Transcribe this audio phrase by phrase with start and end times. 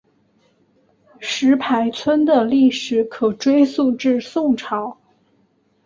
[1.19, 4.97] 石牌村的历史可追溯至宋朝。